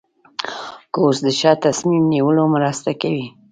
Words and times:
کورس 0.93 1.17
د 1.25 1.27
ښه 1.39 1.51
تصمیم 1.65 2.03
نیولو 2.13 2.43
مرسته 2.55 2.89
کوي. 3.01 3.25